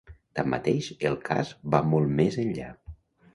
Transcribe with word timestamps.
Tanmateix, 0.37 0.87
el 1.09 1.17
cas 1.27 1.51
va 1.75 1.83
molt 1.93 2.17
més 2.23 2.41
enllà. 2.47 2.73